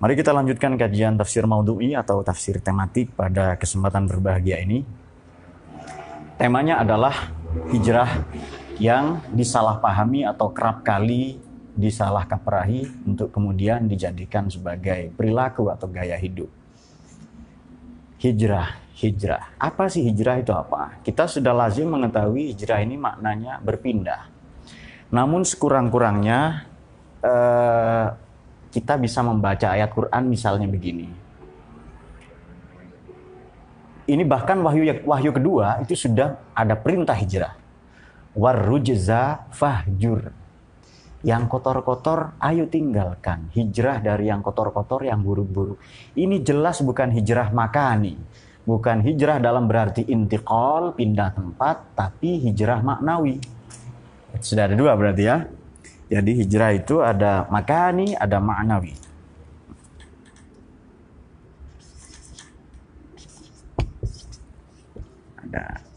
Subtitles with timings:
[0.00, 4.80] Mari kita lanjutkan kajian tafsir maudhu'i atau tafsir tematik pada kesempatan berbahagia ini.
[6.40, 7.30] Temanya adalah
[7.68, 8.24] hijrah
[8.80, 11.36] yang disalahpahami atau kerap kali
[11.76, 16.59] disalah kaprahi untuk kemudian dijadikan sebagai perilaku atau gaya hidup.
[18.20, 19.56] Hijrah, hijrah.
[19.56, 21.00] Apa sih hijrah itu apa?
[21.00, 24.28] Kita sudah lazim mengetahui hijrah ini maknanya berpindah.
[25.08, 26.68] Namun sekurang-kurangnya
[27.24, 28.06] eh,
[28.68, 31.08] kita bisa membaca ayat Quran misalnya begini.
[34.04, 37.56] Ini bahkan wahyu wahyu kedua itu sudah ada perintah hijrah.
[38.36, 40.28] Warrujza fahjur.
[41.20, 43.52] Yang kotor-kotor ayo tinggalkan.
[43.52, 45.76] Hijrah dari yang kotor-kotor yang buruk-buruk.
[46.16, 48.16] Ini jelas bukan hijrah makani.
[48.64, 53.36] Bukan hijrah dalam berarti intiqal, pindah tempat, tapi hijrah maknawi.
[54.40, 55.44] Sudah ada dua berarti ya.
[56.08, 58.96] Jadi hijrah itu ada makani, ada maknawi.
[65.44, 65.90] Ada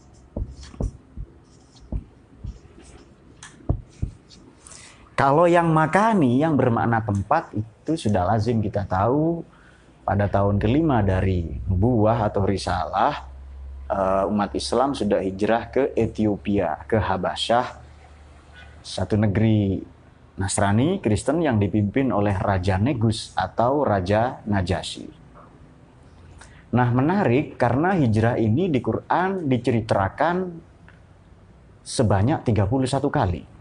[5.14, 9.46] Kalau yang makani, yang bermakna tempat, itu sudah lazim kita tahu
[10.02, 13.22] pada tahun kelima dari buah atau risalah,
[13.86, 17.66] eh, umat Islam sudah hijrah ke Ethiopia, ke Habasyah,
[18.82, 19.86] satu negeri
[20.34, 25.06] Nasrani Kristen yang dipimpin oleh Raja Negus atau Raja Najasyi.
[26.74, 30.36] Nah menarik karena hijrah ini di Quran diceritakan
[31.86, 33.53] sebanyak 31 kali.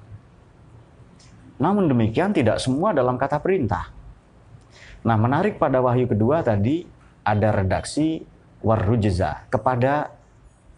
[1.63, 3.87] Namun demikian tidak semua dalam kata perintah.
[5.07, 6.83] Nah menarik pada wahyu kedua tadi
[7.23, 8.19] ada redaksi
[8.59, 10.11] warrujza kepada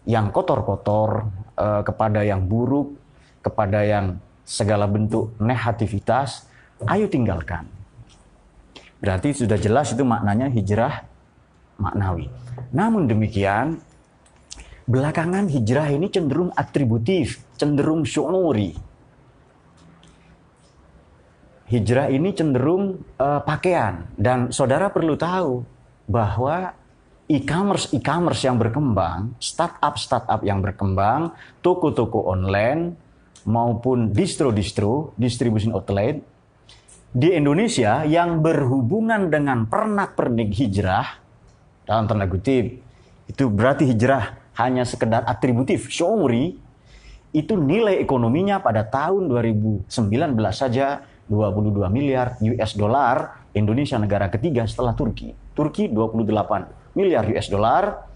[0.06, 1.26] yang kotor-kotor,
[1.58, 2.94] eh, kepada yang buruk,
[3.42, 6.46] kepada yang segala bentuk negativitas,
[6.86, 7.66] ayo tinggalkan.
[9.02, 11.02] Berarti sudah jelas itu maknanya hijrah
[11.82, 12.30] maknawi.
[12.70, 13.82] Namun demikian,
[14.86, 18.85] belakangan hijrah ini cenderung atributif, cenderung syu'uri.
[21.66, 24.06] Hijrah ini cenderung uh, pakaian.
[24.14, 25.66] Dan saudara perlu tahu
[26.06, 26.70] bahwa
[27.26, 31.34] e-commerce e-commerce yang berkembang, startup startup yang berkembang,
[31.66, 32.94] toko-toko online
[33.46, 36.22] maupun distro-distro, distribution outlet
[37.16, 41.06] di Indonesia yang berhubungan dengan pernak-pernik hijrah
[41.86, 42.82] dalam tanda kutip
[43.26, 46.58] itu berarti hijrah hanya sekedar atributif syumri
[47.32, 49.88] itu nilai ekonominya pada tahun 2019
[50.52, 58.06] saja 22 miliar US dollar Indonesia negara ketiga setelah Turki Turki 28 miliar US dollar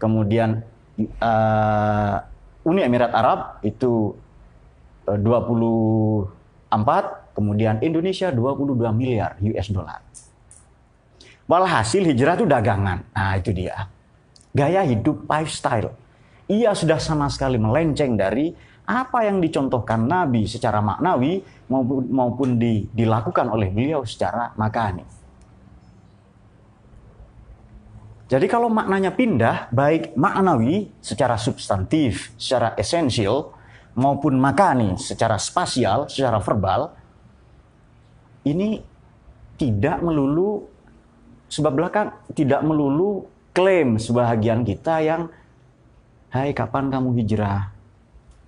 [0.00, 0.60] kemudian
[1.00, 2.16] uh,
[2.64, 4.16] Uni Emirat Arab itu
[5.04, 7.04] 24, eh,
[7.36, 10.00] kemudian Indonesia 22 miliar US dollar.
[11.44, 13.04] Walhasil hijrah itu dagangan.
[13.12, 13.84] Nah itu dia.
[14.56, 15.92] Gaya hidup lifestyle.
[16.48, 21.40] Ia sudah sama sekali melenceng dari apa yang dicontohkan Nabi secara maknawi
[21.72, 25.04] maupun, maupun di, dilakukan oleh beliau secara makani.
[28.24, 33.52] Jadi kalau maknanya pindah, baik maknawi secara substantif, secara esensial,
[33.94, 36.92] maupun makani secara spasial, secara verbal,
[38.44, 38.80] ini
[39.60, 40.66] tidak melulu
[41.48, 45.30] sebab belakang tidak melulu klaim sebahagian kita yang
[46.34, 47.73] hai kapan kamu hijrah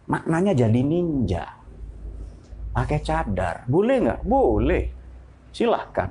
[0.07, 1.45] maknanya jadi ninja.
[2.73, 3.65] Pakai cadar.
[3.67, 4.21] Boleh nggak?
[4.27, 4.85] Boleh.
[5.55, 6.11] Silahkan.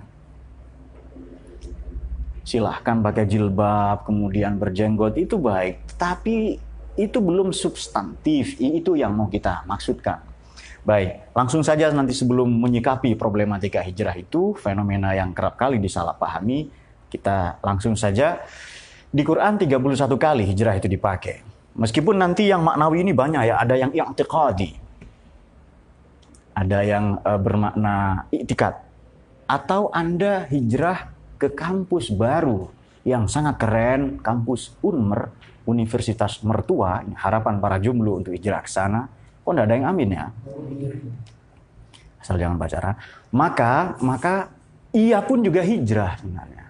[2.46, 5.18] Silahkan pakai jilbab kemudian berjenggot.
[5.18, 5.98] Itu baik.
[5.98, 6.58] Tapi
[6.98, 8.58] itu belum substantif.
[8.58, 10.22] Itu yang mau kita maksudkan.
[10.86, 16.70] Baik, langsung saja nanti sebelum menyikapi problematika hijrah itu, fenomena yang kerap kali disalahpahami,
[17.10, 18.46] kita langsung saja.
[19.10, 19.82] Di Quran 31
[20.14, 21.55] kali hijrah itu dipakai.
[21.76, 24.72] Meskipun nanti yang maknawi ini banyak ya, ada yang i'tiqadi.
[26.56, 28.80] Ada yang uh, bermakna i'tikad.
[29.46, 32.72] Atau Anda hijrah ke kampus baru
[33.04, 35.30] yang sangat keren, kampus Unmer,
[35.68, 39.06] Universitas Mertua, harapan para jomblo untuk hijrah ke sana,
[39.44, 40.26] kok tidak ada yang amin ya?
[42.24, 42.96] Asal jangan pacaran.
[43.36, 44.50] Maka, maka
[44.96, 46.66] ia pun juga hijrah sebenarnya.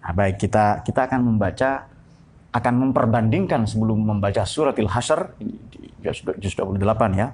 [0.00, 1.86] Nah, baik kita kita akan membaca
[2.50, 5.38] akan memperbandingkan sebelum membaca surat Al-Hasyr
[6.40, 6.82] juz 28
[7.14, 7.28] ya.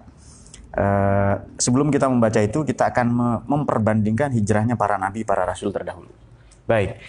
[0.76, 6.12] Uh, sebelum kita membaca itu kita akan memperbandingkan hijrahnya para nabi, para rasul terdahulu.
[6.68, 7.00] Baik.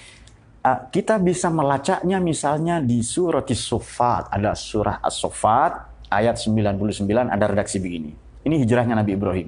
[0.68, 4.28] Ah, kita bisa melacaknya misalnya di surah Sofat.
[4.32, 5.72] Ada surah As-Sofat
[6.12, 8.12] ayat 99 ada redaksi begini.
[8.44, 9.48] Ini hijrahnya Nabi Ibrahim.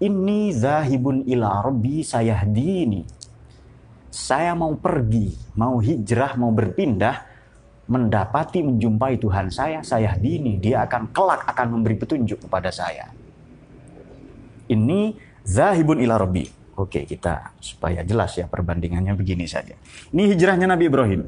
[0.00, 3.04] Ini zahibun ila rabbi sayahdini.
[4.08, 7.33] Saya mau pergi, mau hijrah, mau berpindah,
[7.84, 10.56] mendapati, menjumpai Tuhan saya, saya dini.
[10.56, 13.12] Dia akan kelak akan memberi petunjuk kepada saya.
[14.68, 15.14] Ini
[15.44, 16.48] zahibun ila rabbi.
[16.74, 19.78] Oke, kita supaya jelas ya perbandingannya begini saja.
[20.10, 21.22] Ini hijrahnya Nabi Ibrahim.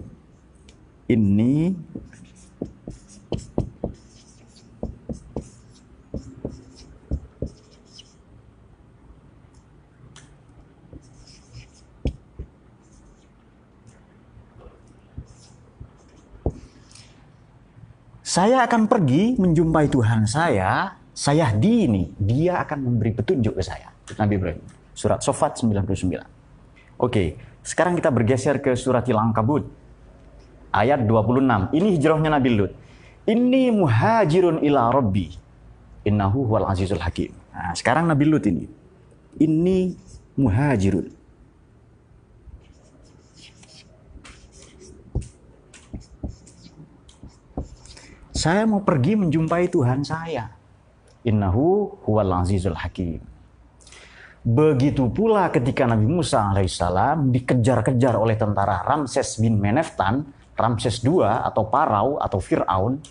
[1.06, 1.70] Ini
[18.36, 23.88] Saya akan pergi menjumpai Tuhan saya, saya dini, dia akan memberi petunjuk ke saya.
[24.12, 24.60] Nabi Ibrahim.
[24.92, 26.20] Surat Sofat 99.
[27.00, 29.64] Oke, sekarang kita bergeser ke surat Al-Ankabut.
[30.68, 31.72] Ayat 26.
[31.80, 32.76] Ini hijrahnya Nabi Lut.
[33.24, 35.32] Ini muhajirun ila rabbi.
[36.04, 37.32] Innahu huwal azizul hakim.
[37.56, 38.68] Nah, sekarang Nabi Lut ini.
[39.40, 39.96] Ini
[40.36, 41.08] muhajirun.
[48.46, 50.46] Saya mau pergi menjumpai Tuhan saya.
[51.26, 53.18] Innahu huwal azizul hakim.
[54.46, 61.66] Begitu pula ketika Nabi Musa alaihissalam dikejar-kejar oleh tentara Ramses bin Meneftan, Ramses II atau
[61.66, 63.02] Parau atau Fir'aun,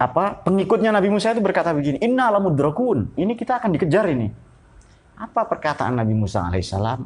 [0.00, 4.32] apa pengikutnya Nabi Musa itu berkata begini, Inna alamudrakun, ini kita akan dikejar ini.
[5.20, 7.04] Apa perkataan Nabi Musa alaihissalam?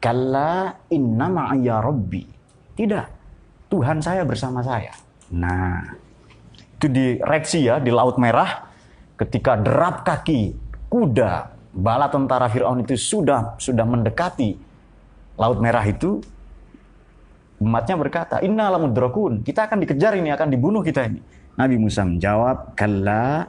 [0.00, 2.24] Kalla inna ma'aya rabbi.
[2.72, 3.21] Tidak,
[3.72, 4.92] Tuhan saya bersama saya.
[5.32, 5.80] Nah,
[6.76, 8.68] itu di reaksi ya di Laut Merah
[9.16, 10.52] ketika derap kaki
[10.92, 14.60] kuda bala tentara Firaun itu sudah sudah mendekati
[15.40, 16.20] Laut Merah itu
[17.64, 21.24] umatnya berkata, "Inna lamudrakun." Kita akan dikejar ini, akan dibunuh kita ini.
[21.56, 23.48] Nabi Musa menjawab, "Kalla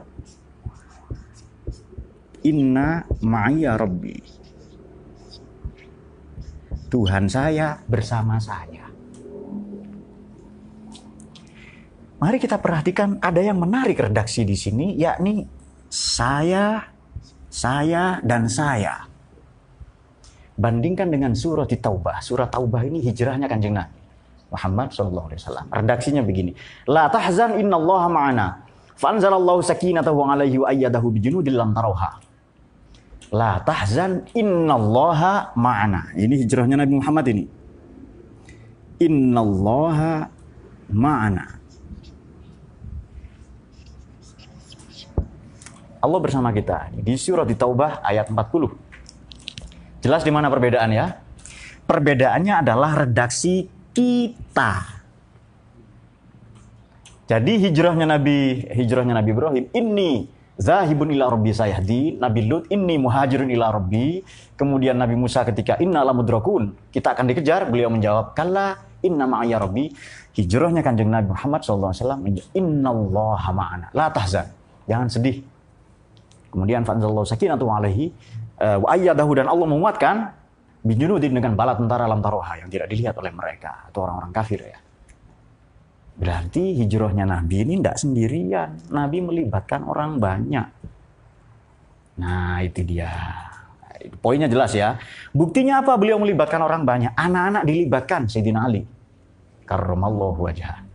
[2.40, 4.16] inna ma'iyya rabbi."
[6.88, 8.83] Tuhan saya bersama saya.
[12.24, 15.44] Mari kita perhatikan ada yang menarik redaksi di sini, yakni
[15.92, 16.88] saya,
[17.52, 19.04] saya, dan saya.
[20.56, 22.24] Bandingkan dengan surat Taubah.
[22.24, 23.92] Surat Taubah ini hijrahnya kanjeng Nabi.
[24.48, 25.36] Muhammad SAW.
[25.68, 26.56] Redaksinya begini.
[26.88, 28.46] La tahzan inna Allah ma'ana.
[28.96, 32.24] Fanzalallahu sakinatahu alaihi wa ayyadahu bijunudil lam tarawha.
[33.36, 36.16] La tahzan inna Allah ma'ana.
[36.16, 37.44] Ini hijrahnya Nabi Muhammad ini.
[39.04, 39.98] Inna Allah
[40.88, 41.63] ma'ana.
[46.04, 46.92] Allah bersama kita.
[46.92, 50.04] Di surat di Taubah ayat 40.
[50.04, 51.16] Jelas di mana perbedaan ya?
[51.88, 53.64] Perbedaannya adalah redaksi
[53.96, 55.00] kita.
[57.24, 60.28] Jadi hijrahnya Nabi hijrahnya Nabi Ibrahim ini
[60.60, 64.20] zahibun ila rabbi sayahdi, Nabi Lut ini muhajirun ila rabbi,
[64.60, 69.88] kemudian Nabi Musa ketika inna lamudrakun, kita akan dikejar, beliau menjawab kalla inna ma'aya rabbi.
[70.34, 71.94] Hijrahnya Kanjeng Nabi Muhammad SAW
[72.54, 74.50] inna Allah ma'ana, la tahzan.
[74.84, 75.40] Jangan sedih,
[76.54, 78.14] Kemudian fanzallahu sakinatu alaihi
[78.62, 80.30] uh, wa ayyadahu dan Allah menguatkan
[80.86, 84.78] bijunudin dengan bala tentara alam taroha yang tidak dilihat oleh mereka atau orang-orang kafir ya.
[86.14, 88.78] Berarti hijrahnya Nabi ini tidak sendirian.
[88.94, 90.66] Nabi melibatkan orang banyak.
[92.22, 93.10] Nah itu dia.
[94.22, 94.94] Poinnya jelas ya.
[95.34, 97.10] Buktinya apa beliau melibatkan orang banyak?
[97.18, 98.86] Anak-anak dilibatkan Sayyidina Ali.
[99.66, 100.86] Karramallahu wajah.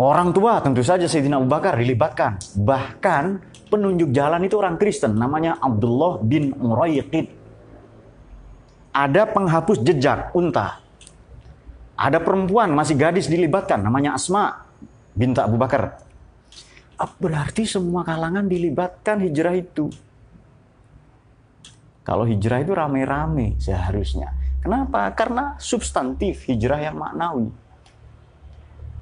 [0.00, 2.40] Orang tua tentu saja Sayyidina Abu Bakar dilibatkan.
[2.56, 7.30] Bahkan penunjuk jalan itu orang Kristen namanya Abdullah bin Murayqid.
[8.90, 10.82] Ada penghapus jejak unta.
[11.94, 14.66] Ada perempuan masih gadis dilibatkan namanya Asma
[15.14, 16.02] binta Abu Bakar.
[16.98, 19.88] Ah, berarti semua kalangan dilibatkan hijrah itu.
[22.04, 24.34] Kalau hijrah itu rame-rame seharusnya.
[24.60, 25.08] Kenapa?
[25.16, 27.48] Karena substantif hijrah yang maknawi.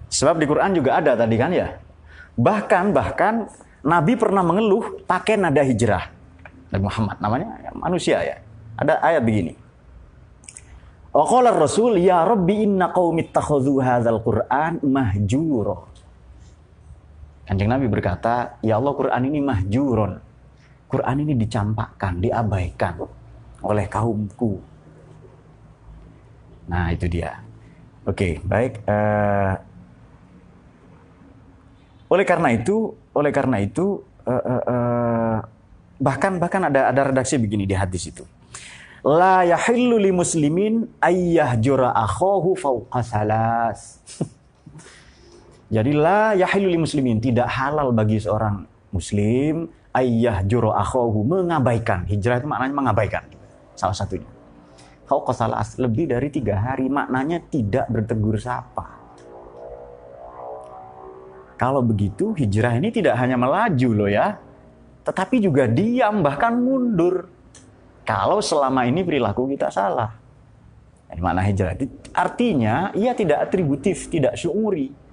[0.09, 1.75] Sebab di Quran juga ada tadi kan ya.
[2.39, 3.51] Bahkan bahkan
[3.87, 6.11] Nabi pernah mengeluh pakai nada hijrah.
[6.75, 8.37] Nabi Muhammad namanya manusia ya.
[8.79, 9.55] Ada ayat begini.
[11.15, 15.89] Waqala Rasul ya Rabbi inna qaumi ittakhadhu hadzal Qur'an mahjura.
[17.49, 20.21] Kanjeng Nabi berkata, "Ya Allah, Quran ini mahjuron.
[20.85, 23.09] Quran ini dicampakkan, diabaikan
[23.65, 24.61] oleh kaumku."
[26.69, 27.41] Nah, itu dia.
[28.05, 28.85] Oke, baik.
[28.85, 29.57] Uh,
[32.13, 35.39] oleh karena itu, oleh karena itu uh, uh, uh,
[35.99, 38.23] bahkan bahkan ada ada redaksi begini di hadis itu.
[39.03, 43.99] La yahillu li muslimin ayyah jura akhahu fawqa salas.
[45.69, 52.09] Jadi la yahilul muslimin tidak halal bagi seorang muslim ayah juro akhohu mengabaikan.
[52.09, 53.25] Hijrah itu maknanya mengabaikan.
[53.77, 54.29] Salah satunya.
[55.05, 58.88] Kau kosalas lebih dari tiga hari maknanya tidak bertegur sapa.
[61.59, 64.39] Kalau begitu hijrah ini tidak hanya melaju loh ya.
[65.03, 67.27] Tetapi juga diam bahkan mundur.
[68.07, 70.15] Kalau selama ini perilaku kita salah.
[71.11, 71.75] Ini makna hijrah.
[72.15, 75.09] Artinya ia tidak atributif, tidak syuuri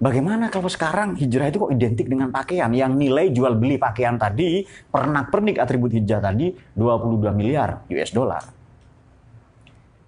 [0.00, 4.64] Bagaimana kalau sekarang hijrah itu kok identik dengan pakaian yang nilai jual beli pakaian tadi
[4.64, 8.40] pernak-pernik atribut hijrah tadi 22 miliar US dollar.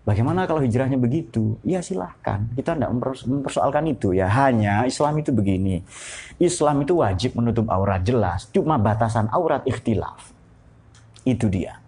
[0.02, 1.62] Bagaimana kalau hijrahnya begitu?
[1.62, 2.90] Ya silahkan, kita tidak
[3.22, 4.26] mempersoalkan itu ya.
[4.26, 5.78] Hanya Islam itu begini,
[6.42, 10.34] Islam itu wajib menutup aurat jelas, cuma batasan aurat ikhtilaf.
[11.22, 11.78] Itu dia.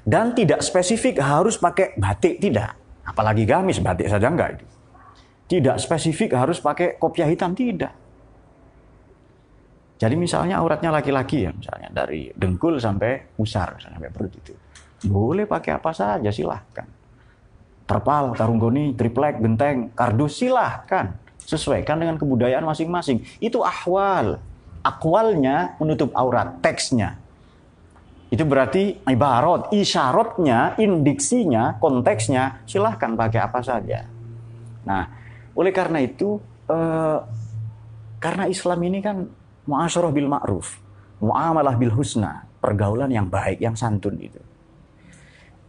[0.00, 2.72] Dan tidak spesifik harus pakai batik, tidak.
[3.04, 4.66] Apalagi gamis, batik saja enggak itu.
[5.48, 7.92] Tidak spesifik harus pakai kopiah hitam, tidak.
[10.00, 14.56] Jadi misalnya auratnya laki-laki ya, misalnya dari dengkul sampai usar, sampai perut itu.
[15.04, 16.97] Boleh pakai apa saja, silahkan.
[17.88, 21.16] Terpal, tarunggoni, triplek, genteng, kardus, silahkan.
[21.40, 23.24] Sesuaikan dengan kebudayaan masing-masing.
[23.40, 24.36] Itu ahwal.
[24.84, 27.16] Akwalnya menutup aurat, teksnya.
[28.28, 34.04] Itu berarti ibarat, isyaratnya, indiksinya, konteksnya, silahkan pakai apa saja.
[34.84, 35.08] Nah,
[35.56, 36.36] oleh karena itu,
[36.68, 37.18] eh,
[38.20, 39.24] karena Islam ini kan
[39.64, 40.76] muasyarah bil ma'ruf,
[41.24, 44.40] muamalah bil husna, pergaulan yang baik, yang santun itu.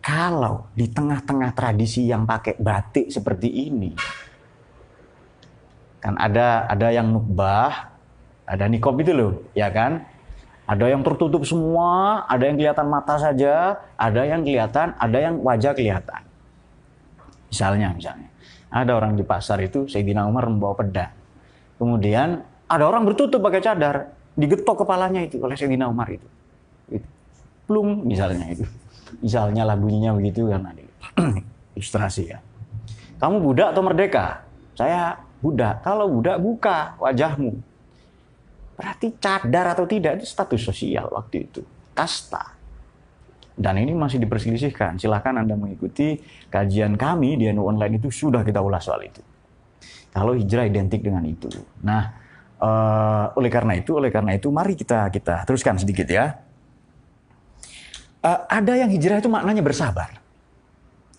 [0.09, 3.93] Kalau di tengah-tengah tradisi yang pakai batik seperti ini,
[6.01, 7.93] kan ada ada yang nubah,
[8.49, 10.01] ada nikob itu loh, ya kan?
[10.65, 15.77] Ada yang tertutup semua, ada yang kelihatan mata saja, ada yang kelihatan, ada yang wajah
[15.77, 16.25] kelihatan.
[17.53, 18.29] Misalnya, misalnya.
[18.73, 21.13] Ada orang di pasar itu, Sayyidina Umar membawa pedang.
[21.77, 26.25] Kemudian ada orang bertutup pakai cadar, digetok kepalanya itu oleh Sayyidina Umar itu.
[26.89, 27.05] itu.
[27.69, 28.65] Plum misalnya itu.
[29.19, 30.69] Misalnya lagunya begitu kan
[31.73, 32.39] ilustrasi ya.
[33.19, 34.47] Kamu budak atau merdeka?
[34.77, 35.83] Saya budak.
[35.83, 37.51] Kalau budak buka wajahmu.
[38.79, 41.61] Berarti cadar atau tidak itu status sosial waktu itu.
[41.91, 42.55] Kasta.
[43.59, 44.95] Dan ini masih diperselisihkan.
[44.95, 46.15] Silahkan Anda mengikuti
[46.47, 49.19] kajian kami di NU Online itu sudah kita ulas soal itu.
[50.15, 51.51] Kalau hijrah identik dengan itu.
[51.83, 52.07] Nah,
[52.63, 56.39] uh, oleh karena itu, oleh karena itu, mari kita kita teruskan sedikit ya.
[58.19, 60.19] Uh, ada yang hijrah itu maknanya bersabar,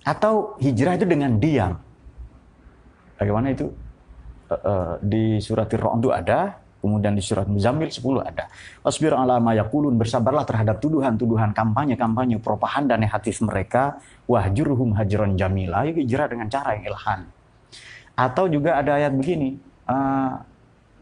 [0.04, 1.80] atau hijrah itu dengan diam.
[3.16, 3.72] Bagaimana itu?
[4.50, 8.48] Uh, uh, di surat Ar-Ra'd ada, Kemudian di surat Muzammil 10 ada.
[8.80, 14.00] Wasbir ala ma yakulun, bersabarlah terhadap tuduhan-tuduhan kampanye-kampanye propaganda negatif mereka.
[14.24, 17.20] Wahjurhum hajron jamila, hijrah dengan cara yang ilhan.
[18.16, 19.60] Atau juga ada ayat begini,
[19.92, 20.40] uh,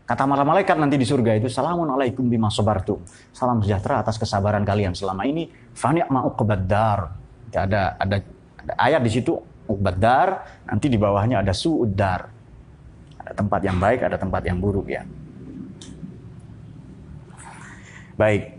[0.08, 3.04] kata malaikat nanti di surga itu, Salamun alaikum bima sobartum.
[3.28, 5.52] Salam sejahtera atas kesabaran kalian selama ini.
[5.76, 6.98] Fani' ma'uqbaddar.
[7.52, 8.16] Ada, ada,
[8.64, 9.36] ada ayat di situ,
[9.68, 10.28] uqbaddar,
[10.64, 12.20] nanti di bawahnya ada su'uddar.
[13.20, 15.04] Ada tempat yang baik, ada tempat yang buruk ya.
[18.16, 18.56] Baik.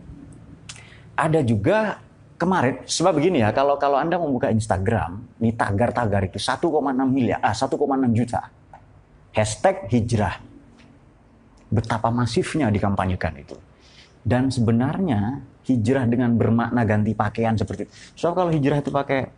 [1.17, 1.97] Ada juga
[2.37, 6.69] kemarin, sebab begini ya, kalau kalau Anda membuka Instagram, ini tagar-tagar itu 1,6
[7.09, 7.73] miliar, ah 1,6
[8.13, 8.53] juta.
[9.33, 10.48] Hashtag hijrah.
[11.69, 13.57] Betapa masifnya dikampanyekan itu.
[14.25, 17.93] Dan sebenarnya hijrah dengan bermakna ganti pakaian seperti itu.
[18.17, 19.29] So kalau hijrah itu pakai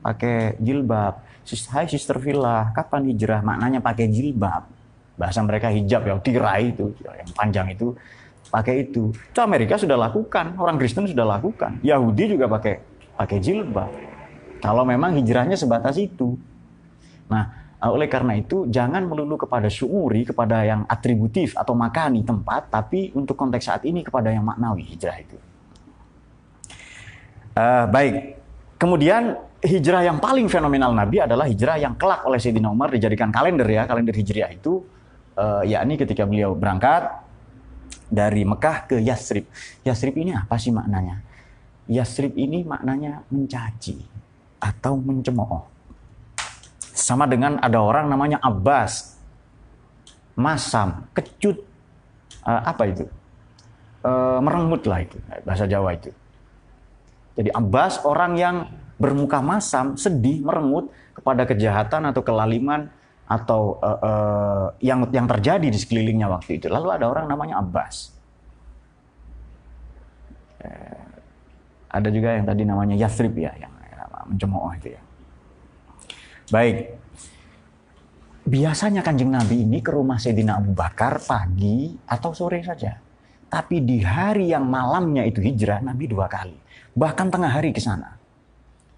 [0.00, 3.40] pakai jilbab, Hai Sister Villa, kapan hijrah?
[3.42, 4.68] Maknanya pakai jilbab.
[5.16, 7.92] Bahasa mereka hijab ya, tirai itu, yang panjang itu
[8.48, 9.12] pakai itu.
[9.12, 12.80] Itu Amerika sudah lakukan, orang Kristen sudah lakukan, Yahudi juga pakai
[13.20, 13.90] pakai jilbab.
[14.60, 16.36] Kalau memang hijrahnya sebatas itu.
[17.28, 23.08] Nah, oleh karena itu jangan melulu kepada syuuri, kepada yang atributif atau makani tempat, tapi
[23.16, 25.36] untuk konteks saat ini kepada yang maknawi hijrah itu.
[27.56, 28.36] Uh, baik.
[28.76, 33.64] Kemudian hijrah yang paling fenomenal Nabi adalah hijrah yang kelak oleh Sayyidina Umar dijadikan kalender
[33.64, 34.84] ya, kalender hijriah itu
[35.40, 37.08] uh, yakni ketika beliau berangkat
[38.12, 39.48] dari Mekah ke Yasrib.
[39.88, 41.24] Yasrib ini apa sih maknanya?
[41.88, 43.96] Yasrib ini maknanya mencaci
[44.60, 45.79] atau mencemooh.
[47.00, 49.16] Sama dengan ada orang namanya Abbas,
[50.36, 51.64] masam, kecut,
[52.44, 53.08] uh, apa itu?
[54.04, 55.16] Uh, merengut lah itu,
[55.48, 56.12] bahasa Jawa itu.
[57.40, 58.68] Jadi Abbas orang yang
[59.00, 62.92] bermuka masam, sedih, merengut kepada kejahatan atau kelaliman
[63.24, 66.68] atau uh, uh, yang yang terjadi di sekelilingnya waktu itu.
[66.68, 68.12] Lalu ada orang namanya Abbas.
[71.90, 73.72] Ada juga yang tadi namanya Yathrib ya, yang
[74.30, 75.02] mencemooh itu ya.
[76.50, 76.98] Baik.
[78.50, 82.98] biasanya kanjeng Nabi ini ke rumah Sayyidina Abu Bakar pagi atau sore saja.
[83.46, 86.58] Tapi di hari yang malamnya itu hijrah, Nabi dua kali.
[86.90, 88.18] Bahkan tengah hari ke sana.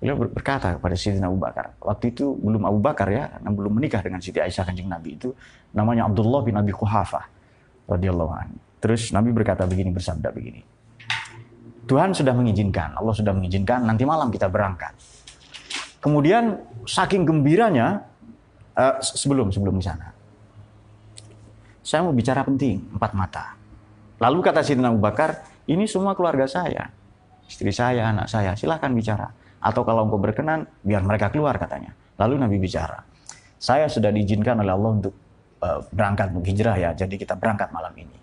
[0.00, 1.76] Beliau berkata kepada Sayyidina Abu Bakar.
[1.85, 5.37] Waktu itu belum Abu Bakar ya, belum menikah dengan Siti Aisyah kanjeng Nabi itu.
[5.76, 7.28] Namanya Abdullah bin Abi Kuhafah.
[7.92, 8.56] radhiyallahu.
[8.80, 10.64] Terus Nabi berkata begini, bersabda begini.
[11.85, 14.97] Tuhan sudah mengizinkan, Allah sudah mengizinkan, nanti malam kita berangkat.
[16.02, 18.02] Kemudian saking gembiranya,
[18.75, 20.11] uh, sebelum sebelum di sana,
[21.78, 23.54] saya mau bicara penting, empat mata.
[24.18, 26.90] Lalu kata Sidina Abu Bakar, ini semua keluarga saya,
[27.47, 29.30] istri saya, anak saya, silahkan bicara.
[29.62, 31.94] Atau kalau engkau berkenan, biar mereka keluar katanya.
[32.18, 32.99] Lalu Nabi bicara,
[33.62, 35.14] saya sudah diizinkan oleh Allah untuk
[35.62, 38.18] uh, berangkat untuk hijrah ya, jadi kita berangkat malam ini.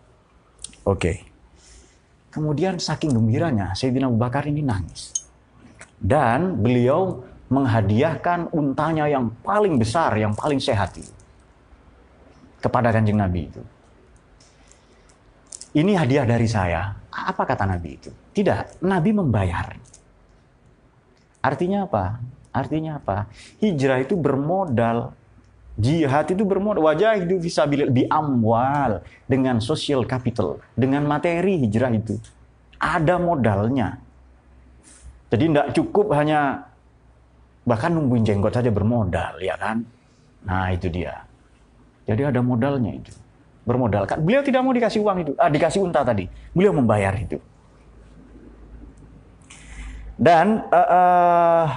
[0.83, 0.99] Oke.
[0.99, 1.17] Okay.
[2.29, 5.15] Kemudian saking gembiranya, Sayyidina Abu Bakar ini nangis.
[5.99, 11.11] Dan beliau menghadiahkan untanya yang paling besar, yang paling sehat itu.
[12.61, 13.61] Kepada kanjeng Nabi itu.
[15.73, 16.93] Ini hadiah dari saya.
[17.09, 18.09] Apa kata Nabi itu?
[18.09, 19.73] Tidak, Nabi membayar.
[21.39, 22.19] Artinya apa?
[22.51, 23.29] Artinya apa?
[23.61, 25.13] Hijrah itu bermodal.
[25.79, 26.83] Jihad itu bermodal.
[26.83, 29.05] Wajah itu bisa di amwal.
[29.29, 30.59] Dengan social capital.
[30.75, 32.19] Dengan materi hijrah itu.
[32.75, 34.01] Ada modalnya.
[35.29, 36.68] Jadi tidak cukup hanya
[37.69, 39.85] bahkan nungguin jenggot saja bermodal, ya kan?
[40.49, 41.21] Nah itu dia.
[42.09, 43.13] Jadi ada modalnya itu.
[43.61, 44.17] Bermodal kan.
[44.17, 45.31] Beliau tidak mau dikasih uang itu.
[45.37, 46.25] Ah, dikasih unta tadi.
[46.57, 47.37] Beliau membayar itu.
[50.17, 51.67] Dan uh, uh,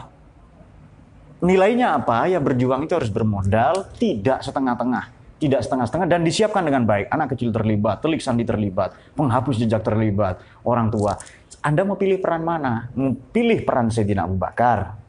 [1.44, 2.32] nilainya apa?
[2.32, 5.12] Ya berjuang itu harus bermodal, tidak setengah-tengah.
[5.36, 7.12] Tidak setengah-setengah dan disiapkan dengan baik.
[7.12, 11.18] Anak kecil terlibat, telik sandi terlibat, penghapus jejak terlibat, orang tua.
[11.60, 12.88] Anda mau pilih peran mana?
[12.94, 15.01] Mau pilih peran Sayyidina Abu Bakar,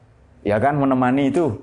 [0.43, 1.59] ya kan menemani itu,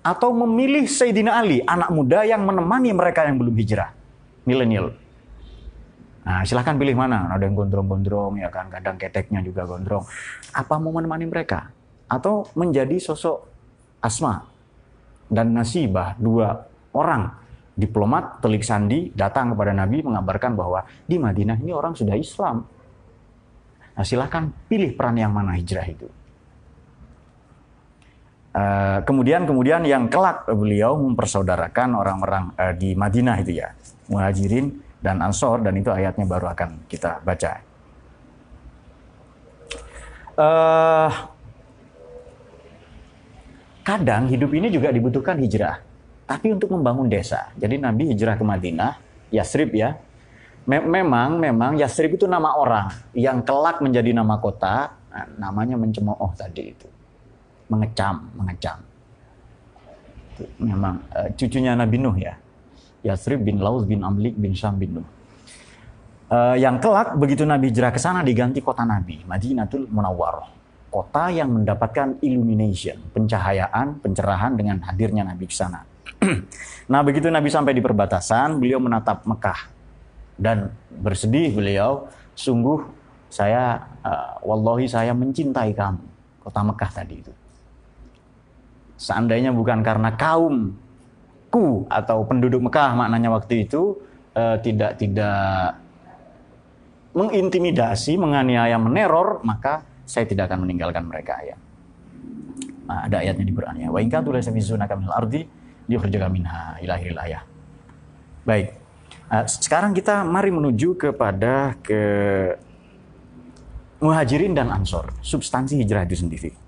[0.00, 3.90] atau memilih Sayyidina Ali, anak muda yang menemani mereka yang belum hijrah,
[4.48, 4.96] milenial.
[6.26, 7.30] Nah, silahkan pilih mana.
[7.30, 8.66] Ada yang gondrong-gondrong, ya kan.
[8.66, 10.02] Kadang keteknya juga gondrong.
[10.50, 11.70] Apa mau menemani mereka?
[12.10, 13.46] Atau menjadi sosok
[14.02, 14.42] Asma
[15.30, 17.30] dan Nasibah, dua orang
[17.78, 22.66] diplomat telik sandi datang kepada Nabi mengabarkan bahwa di Madinah ini orang sudah Islam.
[23.94, 26.10] Nah, silahkan pilih peran yang mana hijrah itu.
[28.56, 33.68] Uh, kemudian kemudian yang kelak beliau mempersaudarakan orang-orang uh, di Madinah itu ya,
[34.08, 37.60] muhajirin dan Ansor dan itu ayatnya baru akan kita baca.
[40.40, 41.12] Uh,
[43.84, 45.76] kadang hidup ini juga dibutuhkan hijrah,
[46.24, 47.52] tapi untuk membangun desa.
[47.60, 48.92] Jadi Nabi hijrah ke Madinah,
[49.36, 50.00] Yasrib ya.
[50.64, 54.96] memang memang Yasrib itu nama orang yang kelak menjadi nama kota,
[55.36, 56.95] namanya mencemooh tadi itu.
[57.66, 58.78] Mengecam, mengecam.
[60.60, 62.34] Memang uh, cucunya Nabi Nuh ya.
[63.06, 65.08] Yasrib bin Laus bin Amlik bin Syam bin Nuh.
[66.26, 70.50] Uh, yang kelak begitu Nabi hijrah ke sana diganti kota Nabi, Madinatul Munawwarah.
[70.90, 75.86] Kota yang mendapatkan illumination, pencahayaan, pencerahan dengan hadirnya Nabi ke sana.
[76.90, 79.70] nah, begitu Nabi sampai di perbatasan, beliau menatap Mekah
[80.34, 82.82] dan bersedih beliau, sungguh
[83.30, 86.02] saya uh, wallahi saya mencintai kamu,
[86.42, 87.32] kota Mekah tadi itu.
[88.96, 90.72] Seandainya bukan karena kaum
[91.52, 94.00] ku atau penduduk Mekah maknanya waktu itu
[94.36, 95.80] uh, tidak tidak
[97.16, 101.56] mengintimidasi, menganiaya, meneror, maka saya tidak akan meninggalkan mereka ya.
[102.86, 103.88] Nah, ada ayatnya di Quran ya.
[103.88, 105.48] Wa in kadu laysa fizunaka minal ardi
[105.88, 107.42] liyukhrijaga minha ilahil ayah.
[108.44, 108.76] Baik.
[109.32, 112.02] Uh, sekarang kita mari menuju kepada ke
[113.98, 116.65] muhajirin dan ansor, substansi hijrah itu sendiri.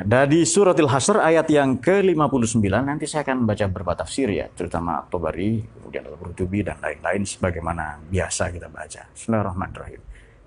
[0.00, 5.60] Dari suratil Hasr ayat yang ke-59 nanti saya akan membaca beberapa tafsir ya, terutama Tobari,
[5.60, 9.12] kemudian Al-Qurtubi dan lain-lain sebagaimana biasa kita baca.
[9.12, 10.00] Bismillahirrahmanirrahim.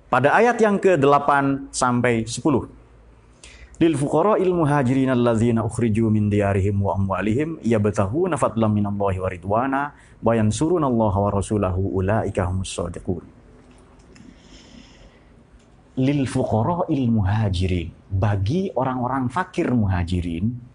[0.10, 1.30] Pada ayat yang ke-8
[1.70, 2.42] sampai 10.
[3.78, 9.82] Lil fuqara'il muhajirin alladzina ukhriju min diyarihim wa amwalihim yabtaghuna fadlan minallahi wa ridwana
[10.22, 13.33] wa yansurunallaha wa rasulahu ulaika humus shadiqun
[16.00, 16.26] lil
[16.90, 17.90] il muhajirin.
[18.14, 20.74] Bagi orang-orang fakir muhajirin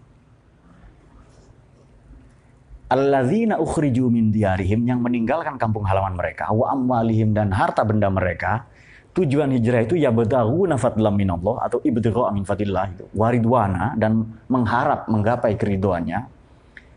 [2.89, 8.65] alladzina ukhriju min diyarihim yang meninggalkan kampung halaman mereka wa amwalihim dan harta benda mereka
[9.13, 15.05] tujuan hijrah itu ya betahu nafadlam minallah atau ibtigha min fadillah itu waridwana dan mengharap
[15.05, 16.25] menggapai keridoannya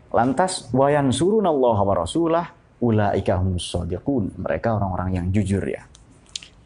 [0.09, 2.45] lantas wayan surunallah wa rasulah
[2.81, 3.69] ulaika humus
[4.35, 5.87] mereka orang-orang yang jujur ya.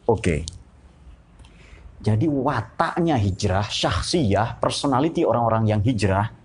[0.08, 0.42] Oke.
[0.42, 0.57] okay.
[1.98, 6.38] Jadi wataknya hijrah, syahsiyah, personality orang-orang yang hijrah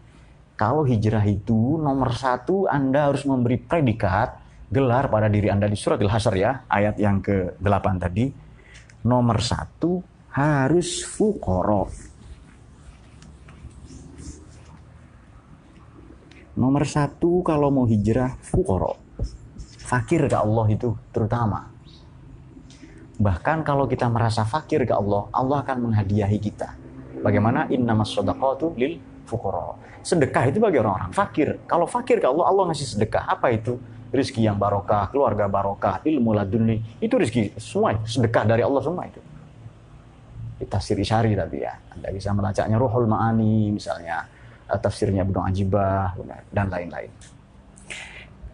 [0.53, 4.37] kalau hijrah itu nomor satu Anda harus memberi predikat
[4.69, 8.29] gelar pada diri Anda di surat Al-Hasr ya, ayat yang ke-8 tadi.
[9.03, 11.89] Nomor satu harus fukoro.
[16.53, 19.01] Nomor satu kalau mau hijrah fukoro.
[19.83, 21.72] Fakir ke Allah itu terutama.
[23.13, 26.73] Bahkan kalau kita merasa fakir ke Allah, Allah akan menghadiahi kita.
[27.21, 28.97] Bagaimana innamas sadaqatu lil
[29.29, 29.77] fukoro.
[30.01, 31.61] Sedekah itu bagi orang-orang fakir.
[31.69, 33.29] Kalau fakir ke Allah, Allah ngasih sedekah.
[33.29, 33.77] Apa itu?
[34.13, 36.81] Rizki yang barokah, keluarga barokah, ilmu laduni.
[37.01, 37.97] Itu rizki semua.
[38.05, 39.21] Sedekah dari Allah semua itu.
[40.57, 41.73] Kita siri syari tapi ya.
[41.93, 44.25] Anda bisa melacaknya Ruhul Ma'ani misalnya.
[44.69, 46.17] Eh, tafsirnya Ibnu Ajibah
[46.49, 47.09] dan lain-lain.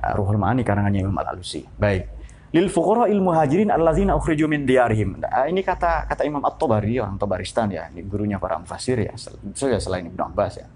[0.04, 1.64] Eh, Ruhul Ma'ani karangannya Imam Al-Alusi.
[1.76, 2.19] Baik
[2.50, 5.22] lil fuqara il muhajirin allazina ukhriju min diyarihim.
[5.22, 9.14] Nah, ini kata kata Imam At-Tabari orang Tabaristan ya, ini gurunya para mufassir ya,
[9.54, 10.68] saja selain Ibnu Abbas ya.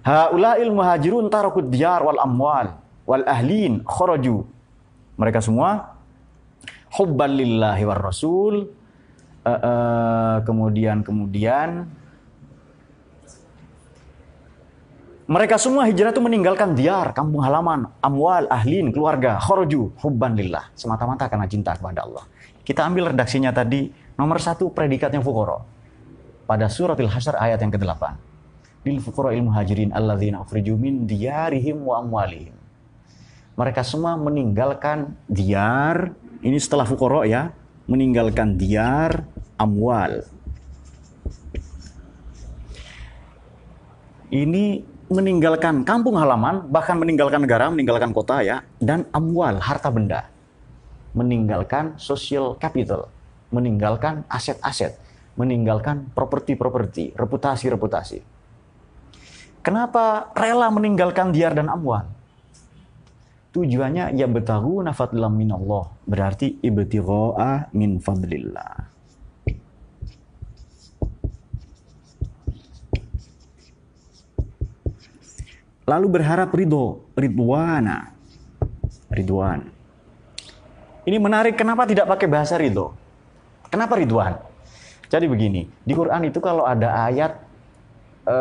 [0.00, 4.48] Haulail muhajirun tarakud diyar wal amwal wal ahlin kharaju.
[5.20, 6.00] Mereka semua
[6.96, 8.72] hubban lillahi war rasul
[9.44, 11.86] uh, uh, kemudian kemudian
[15.30, 20.74] Mereka semua hijrah itu meninggalkan diar, kampung halaman, amwal, ahlin, keluarga, khoroju, hubban lillah.
[20.74, 22.26] Semata-mata karena cinta kepada Allah.
[22.66, 25.62] Kita ambil redaksinya tadi, nomor satu predikatnya fukoro.
[26.50, 28.02] Pada surat Al-Hasyr ayat yang ke-8.
[28.90, 32.50] Lil fukoro ilmu hajirin alladzina ukhriju min diyarihim wa amwalihim.
[33.54, 36.10] Mereka semua meninggalkan diar,
[36.42, 37.54] ini setelah fukoro ya,
[37.86, 40.26] meninggalkan diar, amwal.
[44.34, 50.30] Ini meninggalkan kampung halaman, bahkan meninggalkan negara, meninggalkan kota ya, dan amwal, harta benda.
[51.18, 53.10] Meninggalkan social capital,
[53.50, 54.94] meninggalkan aset-aset,
[55.34, 58.22] meninggalkan properti-properti, reputasi-reputasi.
[59.66, 62.06] Kenapa rela meninggalkan diar dan amwal?
[63.50, 68.89] Tujuannya ya betahu nafadlam minallah, berarti ibtigha'a min fadlillah.
[75.90, 78.14] Lalu berharap ridho, ridwana.
[79.10, 79.66] Ridwan.
[81.02, 82.94] Ini menarik, kenapa tidak pakai bahasa ridho?
[83.66, 84.38] Kenapa ridwan?
[85.10, 87.42] Jadi begini, di Quran itu kalau ada ayat
[88.22, 88.36] e,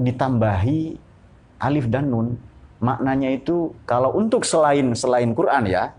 [0.00, 0.96] ditambahi
[1.60, 2.40] alif dan nun,
[2.80, 5.92] maknanya itu kalau untuk selain selain Quran ya,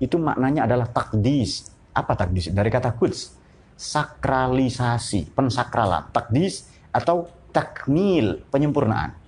[0.00, 1.68] itu maknanya adalah takdis.
[1.92, 2.48] Apa takdis?
[2.48, 3.36] Dari kata kuds,
[3.76, 6.08] sakralisasi, pensakralan.
[6.16, 9.19] Takdis atau takmil, penyempurnaan.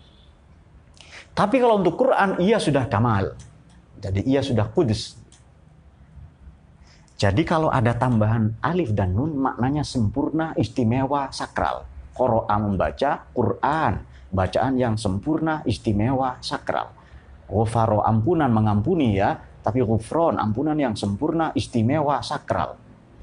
[1.32, 3.32] Tapi kalau untuk Quran, ia sudah kamal.
[3.96, 5.16] Jadi ia sudah kudus.
[7.16, 11.86] Jadi kalau ada tambahan alif dan nun, maknanya sempurna, istimewa, sakral.
[12.12, 13.92] Qoro'a membaca Quran,
[14.28, 16.90] bacaan yang sempurna, istimewa, sakral.
[17.46, 22.74] Ghufaro ampunan mengampuni ya, tapi ghufron ampunan yang sempurna, istimewa, sakral.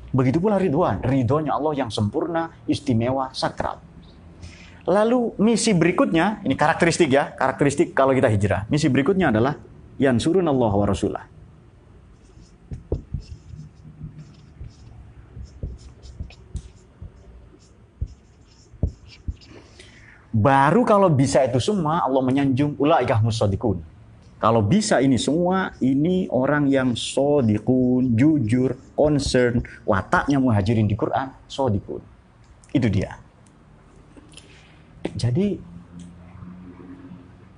[0.10, 3.89] Begitu pula ridwan, ridhonya Allah yang sempurna, istimewa, sakral.
[4.88, 8.64] Lalu misi berikutnya, ini karakteristik ya, karakteristik kalau kita hijrah.
[8.72, 9.60] Misi berikutnya adalah
[10.00, 11.26] yang suruh Allah wa rasulah.
[20.30, 23.84] Baru kalau bisa itu semua Allah menyanjung ulaikah musadikun.
[24.40, 32.00] Kalau bisa ini semua, ini orang yang sodikun, jujur, concern, wataknya muhajirin di Quran, sodikun.
[32.72, 33.20] Itu dia.
[35.04, 35.48] Jadi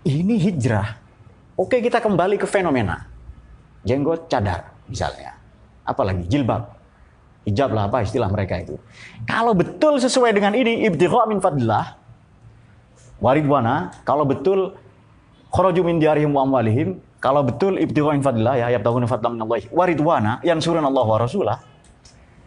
[0.05, 0.97] ini hijrah.
[1.57, 3.05] Oke kita kembali ke fenomena.
[3.85, 5.37] Jenggot cadar misalnya.
[5.85, 6.77] Apalagi jilbab.
[7.41, 8.77] Hijab lah apa istilah mereka itu.
[9.25, 11.97] Kalau betul sesuai dengan ini ibtigha min fadlillah
[13.17, 14.77] waridwana, kalau betul
[15.49, 19.57] kharaju min diarihim wa amwalihim, kalau betul ibtigha min fadlillah ya yabtaguna fadlan min Allah
[19.73, 21.57] waridwana yang surun Allah wa rasulah,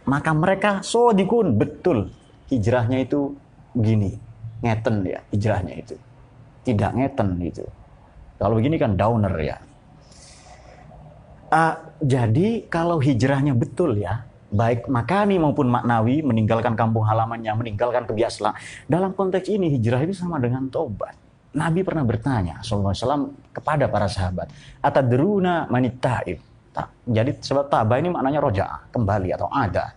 [0.07, 2.15] maka mereka sodikun betul
[2.47, 3.35] hijrahnya itu
[3.75, 4.15] begini
[4.65, 5.95] ngeten ya hijrahnya itu.
[6.65, 7.61] Tidak ngeten itu.
[8.41, 9.57] Kalau begini kan downer ya.
[11.53, 18.57] Uh, jadi kalau hijrahnya betul ya, baik makani maupun maknawi, meninggalkan kampung halamannya, meninggalkan kebiasaan.
[18.89, 21.13] Dalam konteks ini hijrah itu sama dengan tobat.
[21.55, 24.51] Nabi pernah bertanya SAW kepada para sahabat,
[24.83, 26.43] Atadruna manit taib.
[27.07, 29.95] Jadi sebab tabah ini maknanya roja, kembali atau ada.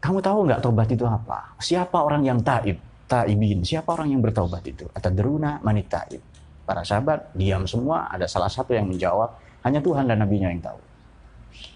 [0.00, 1.52] Kamu tahu nggak tobat itu apa?
[1.60, 2.80] Siapa orang yang taib?
[3.08, 3.62] Taibin.
[3.62, 4.88] Siapa orang yang bertaubat itu?
[4.92, 6.20] Atadruna manit taib.
[6.64, 10.80] Para sahabat diam semua, ada salah satu yang menjawab, hanya Tuhan dan Nabi-Nya yang tahu.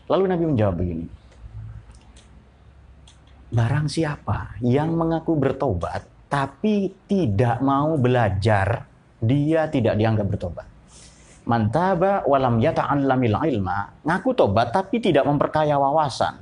[0.08, 1.06] Lalu Nabi menjawab begini,
[3.48, 8.84] Barang siapa yang mengaku bertobat, tapi tidak mau belajar
[9.18, 10.66] dia tidak dianggap bertobat.
[11.48, 16.36] Mantaba walam yata'allamil ilma, ngaku tobat tapi tidak memperkaya wawasan,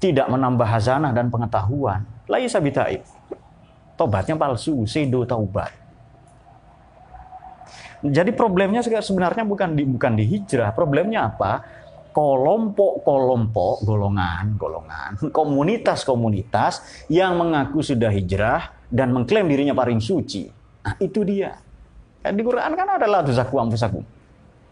[0.00, 2.00] tidak menambah hazanah dan pengetahuan.
[2.32, 3.04] Laisa bitaib.
[3.98, 5.74] Tobatnya palsu, sedo taubat.
[7.98, 11.66] Jadi problemnya sebenarnya bukan di bukan di hijrah, problemnya apa?
[12.14, 20.46] Kelompok-kelompok, golongan-golongan, komunitas-komunitas yang mengaku sudah hijrah dan mengklaim dirinya paling suci.
[20.86, 21.58] Nah, itu dia.
[22.22, 24.02] Di Quran kan ada la amfusakum.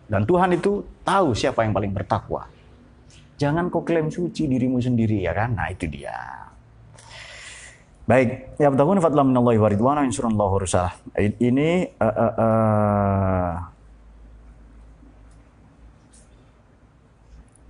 [0.07, 2.47] Dan Tuhan itu tahu siapa yang paling bertakwa.
[3.37, 5.59] Jangan kau klaim suci dirimu sendiri ya kan?
[5.59, 6.45] Nah, itu dia.
[8.07, 10.95] Baik, ya betul fadlan minallahi wa ridwana insyaallah rusalah.
[11.19, 13.53] Ini uh, uh, uh,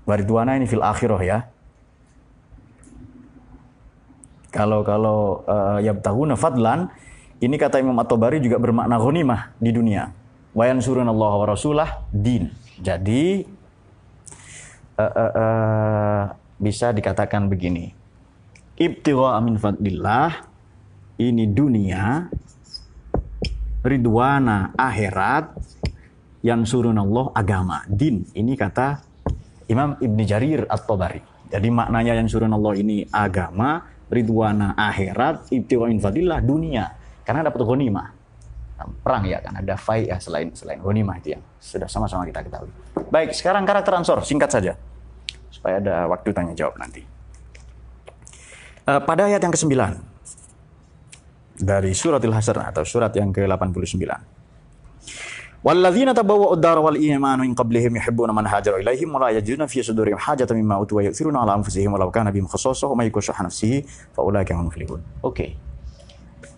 [0.05, 1.39] waridwana ini fil akhirah ya.
[4.53, 6.93] Kalau kalau uh, ya betul fadlan
[7.41, 10.13] ini kata Imam At-Tabari juga bermakna ghanimah di dunia.
[10.53, 12.53] Wa yansuruna Allah wa rasulah din.
[12.77, 13.41] Jadi
[15.01, 16.23] uh, uh, uh,
[16.61, 17.96] bisa dikatakan begini
[18.77, 20.53] ibtigha amin fadlillah.
[21.17, 22.29] Ini dunia
[23.81, 25.57] ridwana akhirat
[26.45, 28.21] yang surun Allah agama din.
[28.37, 29.01] Ini kata
[29.73, 31.25] Imam Ibn Jarir At-Tabari.
[31.49, 33.81] Jadi maknanya yang surun Allah ini agama
[34.13, 36.93] ridwana akhirat ibtigha amin fadlillah dunia.
[37.25, 38.09] Karena dapat ghanimah.
[38.77, 39.57] Perang ya kan?
[39.57, 42.69] Ada fight ya selain selain ghanimah itu yang sudah sama-sama kita ketahui.
[43.09, 44.77] Baik sekarang karakter ansor singkat saja.
[45.49, 47.16] Supaya ada waktu tanya jawab nanti
[48.87, 49.75] Uh, pada ayat yang ke-9
[51.59, 53.99] dari suratil Hasr atau surat yang ke-89.
[55.67, 59.83] Walladzina tabawwa'u ad-dara wal imana min qablihim yuhibbuna man hajara ilaihim wa la yajiduna fi
[59.83, 63.83] sudurihim hajatan mimma utu wa yu'thiruna ala anfusihim walau kana bihim khassasah wa may nafsihi
[64.15, 65.03] fa ulaika hum muflihun.
[65.27, 65.59] Oke.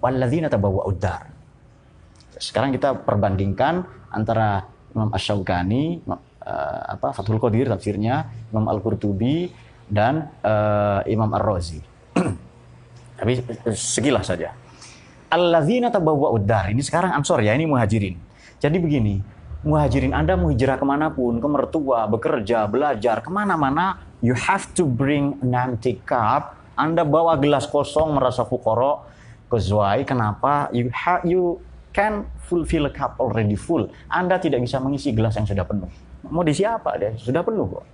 [0.05, 1.33] Walladzina tabawwa'u ad-dar.
[2.37, 9.49] Sekarang kita perbandingkan antara Imam Asy-Syaukani, uh, apa Fathul Qadir tafsirnya, Imam Al-Qurtubi
[9.88, 11.81] dan uh, Imam Ar-Razi.
[13.18, 13.33] Tapi
[13.74, 14.54] segilah saja.
[15.28, 16.70] Alladzina tabawwa uddar.
[16.70, 18.14] Ini sekarang ansor ya, ini muhajirin.
[18.62, 19.18] Jadi begini,
[19.66, 24.70] muhajirin Anda mau hijrah ke mana pun, ke mertua, bekerja, belajar, ke mana-mana, you have
[24.72, 26.54] to bring an empty cup.
[26.78, 29.02] Anda bawa gelas kosong merasa fukoro,
[29.50, 30.07] kezwai.
[30.07, 30.70] Kenapa?
[30.70, 31.59] You have you
[31.90, 33.90] can fulfill a cup already full.
[34.07, 35.90] Anda tidak bisa mengisi gelas yang sudah penuh.
[36.31, 37.18] Mau diisi apa dia?
[37.18, 37.85] Sudah penuh kok.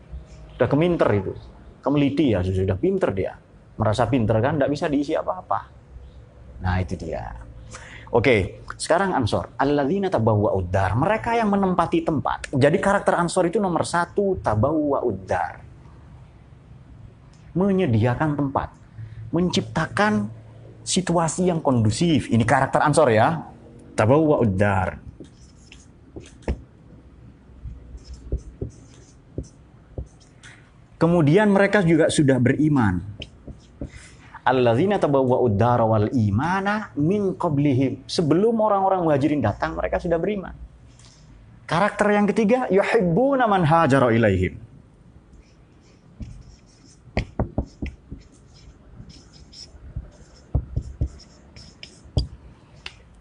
[0.54, 1.32] Sudah keminter itu.
[1.80, 3.32] Kemeliti ya, sudah pinter dia
[3.74, 5.60] merasa pinter kan, tidak bisa diisi apa-apa.
[6.62, 7.44] Nah itu dia.
[8.14, 9.58] Oke, sekarang Ansor.
[9.58, 10.94] Alladzina tabawwa uddar.
[10.94, 12.46] Mereka yang menempati tempat.
[12.54, 15.58] Jadi karakter Ansor itu nomor satu, tabawwa uddar.
[17.58, 18.70] Menyediakan tempat.
[19.34, 20.30] Menciptakan
[20.86, 22.30] situasi yang kondusif.
[22.30, 23.50] Ini karakter Ansor ya.
[23.98, 25.02] Tabawwa uddar.
[30.94, 33.13] Kemudian mereka juga sudah beriman
[34.44, 38.04] alladzina tabawwa'u dara wal imana min qablihim.
[38.04, 40.52] Sebelum orang-orang muhajirin datang, mereka sudah beriman.
[41.64, 44.60] Karakter yang ketiga, yuhibbuna man hajara ilaihim.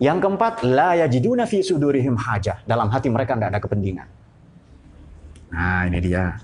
[0.04, 2.68] Yang keempat, la yajiduna fi sudurihim hajah.
[2.68, 4.08] Dalam hati mereka tidak ada kepentingan.
[5.56, 6.36] Nah, ini dia.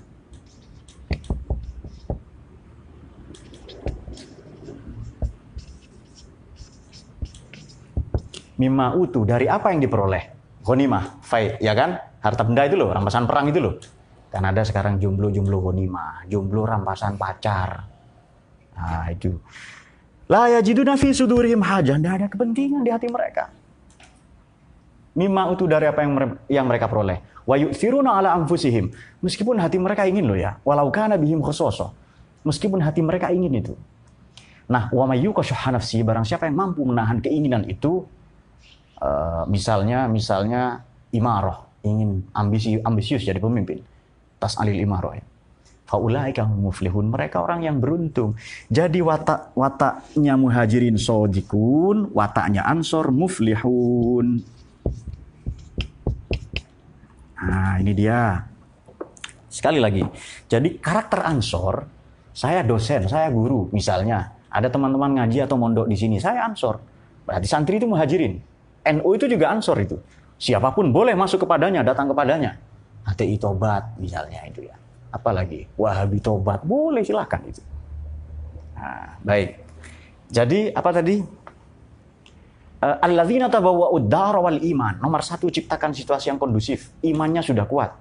[8.60, 10.36] Mimma utu dari apa yang diperoleh?
[10.60, 11.96] Ghanimah fai ya kan?
[12.20, 13.80] Harta benda itu loh rampasan perang itu loh.
[14.28, 17.88] Kan ada sekarang jomblo-jomblo ghanimah jomblo rampasan pacar.
[18.76, 19.32] Nah itu.
[20.28, 23.48] La yajiduna fi sudurihim hajah tidak ada kepentingan di hati mereka.
[25.16, 26.12] Mimma utu dari apa yang
[26.46, 27.24] yang mereka peroleh.
[27.48, 28.92] Wa yu'thiruna ala anfusihim.
[29.24, 31.96] Meskipun hati mereka ingin loh ya walau kana bihim khososo
[32.44, 33.74] meskipun hati mereka ingin itu.
[34.70, 38.06] Nah wa nafsi barang siapa yang mampu menahan keinginan itu
[39.00, 40.84] Uh, misalnya misalnya
[41.16, 43.80] imaroh ingin ambisi ambisius jadi pemimpin.
[44.36, 45.24] Tas alil imaroh ya.
[45.88, 47.10] Faulaika muflihun.
[47.10, 48.38] Mereka orang yang beruntung.
[48.70, 54.44] Jadi watak wataknya muhajirin sodikun wataknya ansor muflihun.
[57.40, 58.46] Nah ini dia.
[59.50, 60.04] Sekali lagi.
[60.46, 61.88] Jadi karakter ansor
[62.30, 64.36] saya dosen saya guru misalnya.
[64.50, 66.78] Ada teman-teman ngaji atau mondok di sini saya ansor.
[67.26, 68.49] Berarti santri itu muhajirin
[68.86, 69.96] NU itu juga ansor itu.
[70.40, 72.56] Siapa pun boleh masuk kepadanya, datang kepadanya.
[73.04, 74.76] HTI tobat misalnya itu ya.
[75.10, 77.60] Apalagi Wahabi tobat, boleh silahkan itu.
[78.78, 79.60] Nah, baik.
[80.30, 81.20] Jadi apa tadi?
[82.80, 84.08] Uh, Alladzina tabawwa'ud
[84.40, 84.94] wal iman.
[85.02, 86.94] Nomor satu ciptakan situasi yang kondusif.
[87.04, 87.92] Imannya sudah kuat.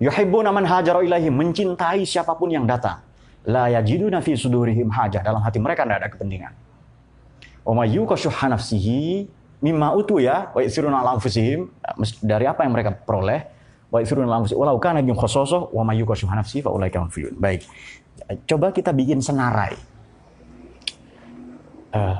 [0.00, 1.28] Yuhibbuna man hajaru ilahi.
[1.28, 3.04] Mencintai siapa pun yang datang.
[3.44, 5.20] La yajiduna fi sudurihim hajah.
[5.20, 6.52] Dalam hati mereka tidak ada kepentingan.
[7.66, 8.16] Wa mayyuka
[8.48, 9.28] nafsihi
[9.66, 11.66] mimma utu ya wa yusiruna ala anfusihim
[12.22, 13.42] dari apa yang mereka peroleh
[13.90, 17.02] wa yusiruna ala anfusihim walau kana bihim khososoh wa mayyuka nafsihi fa ulaika
[17.34, 17.66] Baik.
[18.46, 19.74] Coba kita bikin senarai.
[21.90, 22.18] Uh,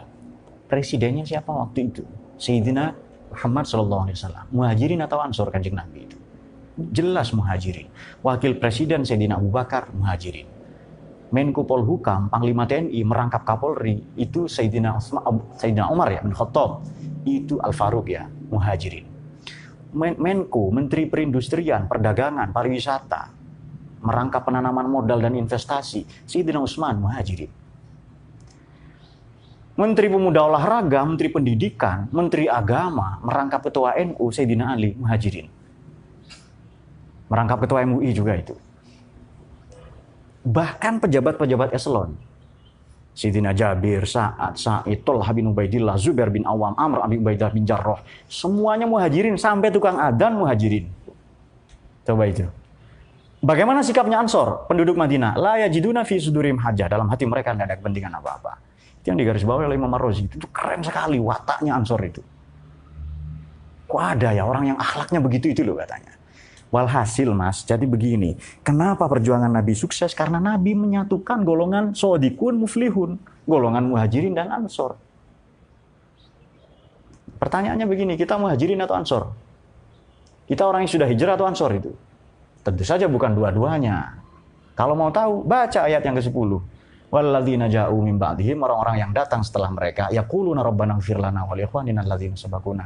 [0.66, 2.02] presidennya siapa waktu itu?
[2.38, 2.94] Sayyidina
[3.30, 4.44] Muhammad Sallallahu Alaihi Wasallam.
[4.50, 6.16] Muhajirin atau Ansor kanjeng Nabi itu?
[6.92, 7.88] Jelas muhajirin.
[8.20, 10.55] Wakil Presiden Sayyidina Abu Bakar muhajirin.
[11.34, 15.26] Menko Polhukam, Panglima TNI merangkap Kapolri itu Sayyidina, Usma,
[15.58, 16.86] Sayyidina Umar ya bin Khattab.
[17.26, 19.06] Itu Al Faruq ya, muhajirin.
[19.96, 23.32] Menko, Menteri Perindustrian, Perdagangan, Pariwisata,
[24.06, 27.66] merangkap penanaman modal dan investasi, Sayyidina Utsman muhajirin
[29.76, 35.52] Menteri Pemuda Olahraga, Menteri Pendidikan, Menteri Agama, merangkap Ketua NU Sayyidina Ali Muhajirin.
[37.28, 38.56] Merangkap Ketua MUI juga itu.
[40.46, 42.14] Bahkan pejabat-pejabat eselon.
[43.16, 47.98] Sayyidina Jabir, Sa'ad, Sa'id, Tolha bin Ubaidillah, Zubair bin Awam, Amr bin Ubaidah bin Jarrah.
[48.28, 50.86] Semuanya muhajirin, sampai tukang adan muhajirin.
[52.04, 52.46] Coba itu.
[53.40, 55.34] Bagaimana sikapnya Ansor, penduduk Madinah?
[55.34, 56.86] La yajiduna fi sudurim hajah.
[56.92, 58.66] Dalam hati mereka tidak ada kepentingan apa-apa
[59.06, 62.22] yang digarisbawahi oleh Imam Marrozi itu, itu keren sekali wataknya Ansor itu.
[63.86, 66.15] Kok ada ya orang yang akhlaknya begitu itu loh katanya.
[66.76, 68.36] Walhasil mas, jadi begini.
[68.60, 70.12] Kenapa perjuangan Nabi sukses?
[70.12, 73.16] Karena Nabi menyatukan golongan sodikun muflihun.
[73.48, 75.00] Golongan muhajirin dan ansor.
[77.40, 79.22] Pertanyaannya begini, kita muhajirin atau ansor?
[80.44, 81.96] Kita orang yang sudah hijrah atau ansor itu?
[82.60, 84.20] Tentu saja bukan dua-duanya.
[84.76, 86.50] Kalau mau tahu, baca ayat yang ke-10.
[87.08, 91.62] Walladzina ja'u min ba'dihim orang-orang yang datang setelah mereka yaquluna rabbana ighfir lana wa li
[91.62, 92.34] ikhwanina alladzina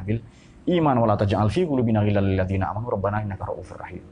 [0.05, 0.21] bil
[0.69, 4.05] iman wa la taj'al fi qulubina ghillan lil ladzina amanu rabbana innaka ra'ufur rahim.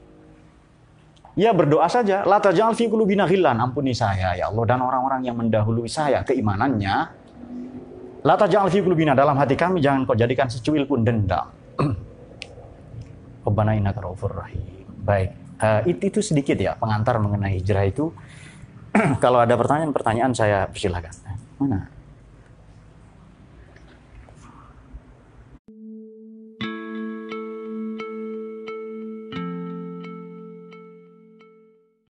[1.37, 5.37] Ya berdoa saja, la taj'al fi qulubina ghillan, ampuni saya ya Allah dan orang-orang yang
[5.37, 6.95] mendahului saya keimanannya.
[8.25, 11.47] La taj'al fi qulubina dalam hati kami jangan kau jadikan secuil pun dendam.
[13.45, 14.83] Rabbana innaka ra'ufur rahim.
[15.05, 15.29] Baik,
[15.63, 18.11] uh, itu, itu sedikit ya pengantar mengenai hijrah itu.
[19.23, 21.13] Kalau ada pertanyaan-pertanyaan saya persilahkan.
[21.61, 21.98] Mana?